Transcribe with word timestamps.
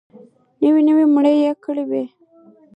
نوې 0.63 0.81
نوي 0.87 1.05
مړي 1.15 1.33
يې 1.43 1.51
کړي 1.63 1.83
وو. 1.89 2.03